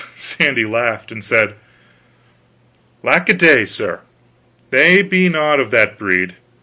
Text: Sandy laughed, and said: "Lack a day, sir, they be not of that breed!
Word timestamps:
Sandy 0.15 0.65
laughed, 0.65 1.11
and 1.11 1.23
said: 1.23 1.53
"Lack 3.03 3.29
a 3.29 3.35
day, 3.35 3.65
sir, 3.65 3.99
they 4.71 5.03
be 5.03 5.29
not 5.29 5.59
of 5.59 5.69
that 5.69 5.99
breed! 5.99 6.35